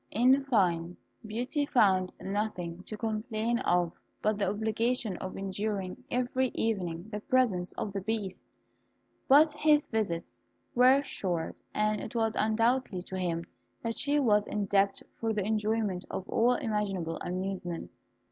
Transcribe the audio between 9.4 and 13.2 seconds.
his visits were short, and it was undoubtedly to